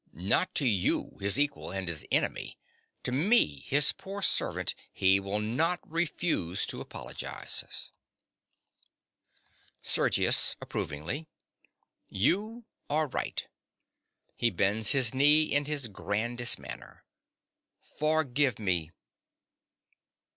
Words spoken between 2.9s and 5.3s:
To me, his poor servant, he